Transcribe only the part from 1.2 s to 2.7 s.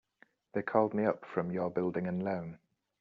from your Building and Loan.